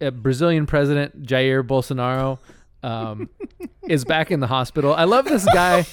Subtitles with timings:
[0.00, 2.38] uh, Brazilian President Jair Bolsonaro
[2.82, 3.28] um,
[3.88, 4.94] is back in the hospital.
[4.94, 5.84] I love this guy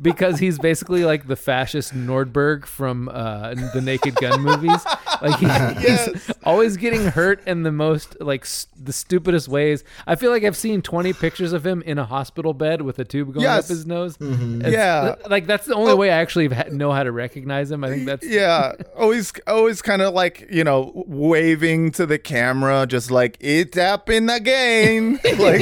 [0.00, 4.84] because he's basically like the fascist Nordberg from uh, the Naked Gun movies.
[5.22, 5.46] Like he,
[5.84, 6.06] Yes.
[6.26, 9.84] he's always getting hurt in the most like s- the stupidest ways.
[10.06, 13.04] I feel like I've seen 20 pictures of him in a hospital bed with a
[13.04, 13.64] tube going Yes.
[13.64, 14.16] up his nose.
[14.20, 15.14] It's- Yeah.
[15.28, 17.84] like that's the only way I actually ha- know how to recognize him.
[17.84, 22.86] I think that's yeah always always kind of like you know waving to the camera
[22.86, 25.60] just like it happened again like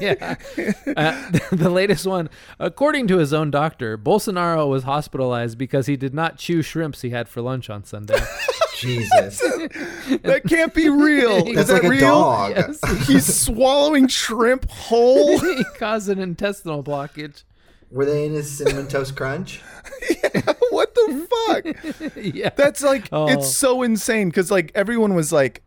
[0.00, 0.36] yeah.
[0.96, 2.28] Uh, the latest one,
[2.58, 7.10] according to his own doctor, Bolsonaro was hospitalized because he did not chew shrimps he
[7.10, 8.18] had for lunch on Sunday.
[8.74, 9.38] Jesus.
[10.22, 12.52] that can't be real is that like a real dog.
[12.56, 12.80] Yes.
[13.06, 17.44] he's swallowing shrimp whole he caused an intestinal blockage.
[17.90, 19.60] Were they in his cinnamon toast crunch?
[20.10, 22.50] yeah, what the fuck Yeah.
[22.56, 23.28] That's like Oh.
[23.28, 25.62] it's so insane because like everyone was like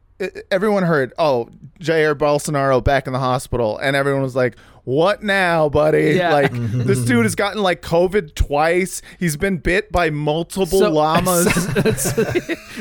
[0.51, 1.49] everyone heard oh
[1.79, 6.31] Jair Bolsonaro back in the hospital and everyone was like what now buddy Yeah.
[6.33, 11.47] like this dude has gotten like COVID twice he's been bit by multiple So- llamas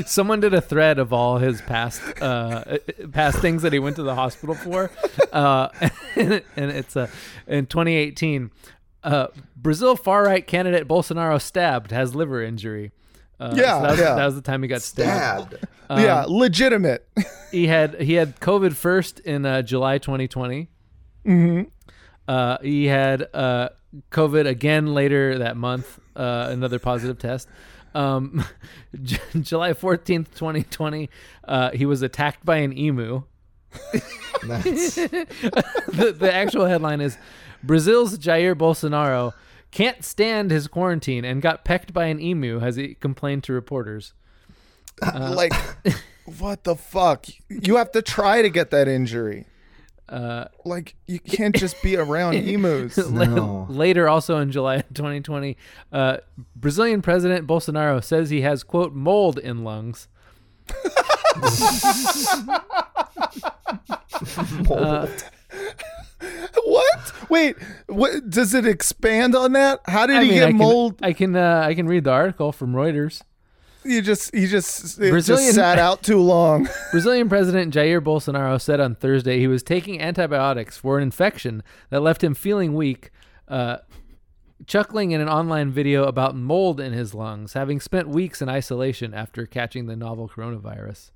[0.06, 2.78] Someone did a thread of all his past uh,
[3.12, 4.90] past things that he went to the hospital for,
[5.32, 5.68] uh,
[6.14, 7.08] and, and it's uh,
[7.46, 8.50] in 2018.
[9.02, 12.92] Uh, Brazil far right candidate Bolsonaro stabbed has liver injury.
[13.38, 14.14] Uh, so Yeah, that was, yeah.
[14.14, 15.54] that was the time he got stabbed.
[15.56, 15.66] Stabbed.
[16.02, 17.06] yeah Um, legitimate
[17.50, 20.68] He had he had COVID first in uh, July 2020.
[21.26, 21.68] Mm-hmm.
[22.28, 23.68] Uh, he had uh,
[24.10, 26.00] COVID again later that month.
[26.16, 27.48] Uh, another positive test.
[27.94, 28.44] Um,
[29.02, 31.08] J- July 14th, 2020.
[31.44, 33.22] Uh, he was attacked by an emu.
[34.42, 37.16] The, the actual headline is
[37.62, 39.32] Brazil's Jair Bolsonaro
[39.70, 44.12] can't stand his quarantine and got pecked by an emu as he complained to reporters.
[45.02, 45.52] Uh, like
[46.38, 49.44] what the fuck you have to try to get that injury
[50.08, 53.66] Uh, like you can't just be around emus No.
[53.68, 55.54] Later, also in July 2020,
[55.92, 56.16] uh,
[56.54, 60.08] Brazilian President Bolsonaro says he has, quote, mold in lungs.
[64.70, 65.06] Uh,
[66.64, 67.56] what wait
[67.96, 70.98] what does it expand on that how did I he mean, get I can, mold
[71.02, 73.22] I can, uh, I can read the article from Reuters.
[73.84, 76.68] You just you just Brazilian- just sat out too long.
[76.90, 82.00] Brazilian President Jair Bolsonaro said on Thursday he was taking antibiotics for an infection that
[82.00, 83.10] left him feeling weak,
[83.46, 83.76] uh,
[84.66, 89.14] chuckling in an online video about mold in his lungs, having spent weeks in isolation
[89.14, 91.10] after catching the novel coronavirus.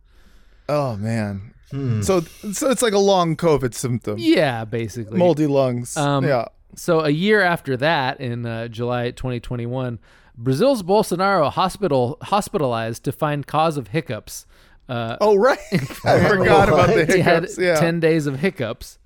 [0.68, 1.54] Oh man.
[2.02, 4.16] So so it's like a long COVID symptom.
[4.18, 5.18] Yeah, basically.
[5.18, 5.96] Moldy lungs.
[5.96, 6.46] Um, yeah.
[6.80, 9.98] So a year after that, in uh, July 2021,
[10.34, 14.46] Brazil's Bolsonaro hospital hospitalized to find cause of hiccups.
[14.88, 15.58] Uh, Oh right.
[16.06, 17.14] I forgot about the hiccups.
[17.14, 17.58] he had hiccups.
[17.58, 17.74] Yeah.
[17.78, 18.98] 10 days of hiccups.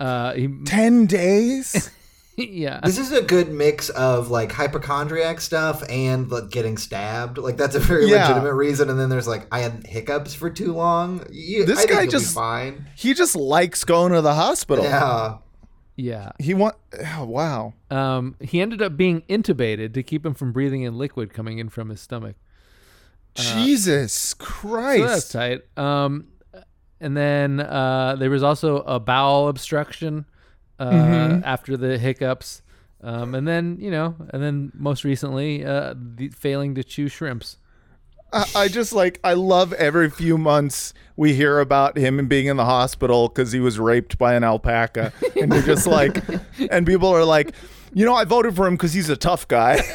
[0.00, 1.90] Uh, he, 10 days?
[2.38, 2.80] yeah.
[2.82, 7.36] This is a good mix of like hypochondriac stuff and like getting stabbed.
[7.36, 8.22] Like that's a very Yeah.
[8.28, 8.88] legitimate reason.
[8.88, 11.26] And then there's like I had hiccups for too long.
[11.30, 12.86] You, This I guy just- fine.
[12.96, 14.86] he just likes going to the hospital.
[14.86, 15.36] Yeah.
[15.96, 16.32] Yeah.
[16.40, 16.76] He want
[17.16, 17.74] oh, wow.
[17.90, 21.68] Um, he ended up being intubated to keep him from breathing in liquid coming in
[21.68, 22.36] from his stomach.
[23.34, 25.32] Jesus So that's Christ.
[25.32, 25.62] tight.
[25.76, 26.28] Um,
[27.00, 30.26] and then uh, there was also a bowel obstruction
[30.78, 31.44] uh, Mm-hmm.
[31.44, 32.62] after the hiccups.
[33.00, 37.58] Um, and then, you know, and then most recently, uh, the, failing to chew shrimps.
[38.34, 42.46] I, I just like I love every few months we hear about him and being
[42.46, 46.22] in the hospital because he was raped by an alpaca, and you're just like,
[46.70, 47.54] and people are like,
[47.92, 49.80] you know, I voted for him because he's a tough guy.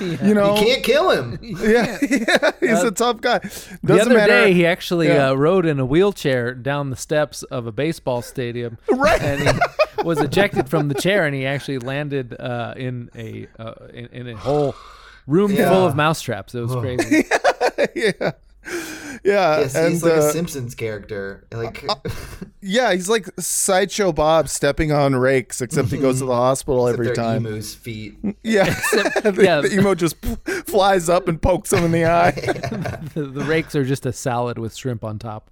[0.00, 1.38] You know, You can't kill him.
[1.42, 3.38] yeah, yeah, he's a tough guy.
[3.38, 4.32] Doesn't the other matter.
[4.32, 5.30] day, he actually Yeah.
[5.30, 8.78] uh, rode in a wheelchair down the steps of a baseball stadium.
[8.90, 9.20] Right.
[9.20, 13.74] And he was ejected from the chair, and he actually landed uh, in a uh,
[13.92, 14.74] in, in a whole
[15.30, 15.70] room Yeah.
[15.70, 16.54] full of mousetraps.
[16.54, 17.24] It was crazy.
[17.94, 18.32] yeah, yeah,
[19.22, 21.46] Yes, and he's like uh, a Simpsons character.
[21.52, 21.84] Like
[22.62, 27.06] yeah, he's like sideshow Bob stepping on rakes, except he goes to the hospital every
[27.06, 27.46] their time.
[27.46, 28.16] emu's feet.
[28.42, 29.60] Yeah, the, yeah.
[29.60, 30.34] the emo just p-
[30.66, 32.30] flies up and pokes him in the eye.
[33.14, 35.48] the, the rakes are just a salad with shrimp on top.